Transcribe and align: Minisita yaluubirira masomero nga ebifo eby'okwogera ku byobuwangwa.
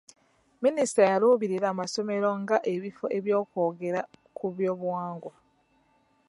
Minisita 0.63 1.01
yaluubirira 1.11 1.67
masomero 1.79 2.29
nga 2.41 2.57
ebifo 2.73 3.05
eby'okwogera 3.17 4.01
ku 4.37 4.45
byobuwangwa. 4.55 5.33